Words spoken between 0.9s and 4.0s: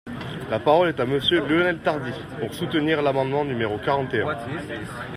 à Monsieur Lionel Tardy, pour soutenir l’amendement numéro